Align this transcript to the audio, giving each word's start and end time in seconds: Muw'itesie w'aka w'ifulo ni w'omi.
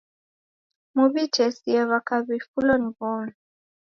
Muw'itesie 0.95 1.79
w'aka 1.89 2.15
w'ifulo 2.25 2.73
ni 2.83 2.89
w'omi. 2.97 3.33